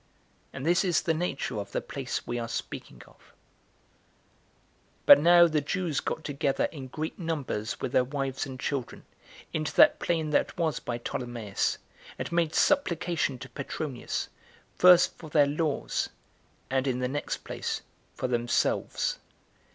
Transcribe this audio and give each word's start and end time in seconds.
And 0.51 0.65
this 0.65 0.83
is 0.83 1.03
the 1.03 1.13
nature 1.13 1.59
of 1.59 1.73
the 1.73 1.79
place 1.79 2.25
we 2.25 2.39
are 2.39 2.47
speaking 2.47 3.03
of. 3.05 3.17
3. 3.19 3.19
But 5.05 5.19
now 5.19 5.45
the 5.47 5.61
Jews 5.61 5.99
got 5.99 6.23
together 6.23 6.63
in 6.71 6.87
great 6.87 7.19
numbers 7.19 7.79
with 7.79 7.91
their 7.91 8.03
wives 8.03 8.47
and 8.47 8.59
children 8.59 9.05
into 9.53 9.71
that 9.75 9.99
plain 9.99 10.31
that 10.31 10.57
was 10.57 10.79
by 10.79 10.97
Ptolemais, 10.97 11.77
and 12.17 12.31
made 12.31 12.55
supplication 12.55 13.37
to 13.37 13.49
Petronius, 13.49 14.29
first 14.75 15.15
for 15.19 15.29
their 15.29 15.45
laws, 15.45 16.09
and, 16.71 16.87
in 16.87 16.97
the 16.97 17.07
next 17.07 17.43
place, 17.43 17.83
for 18.15 18.27
themselves. 18.27 19.19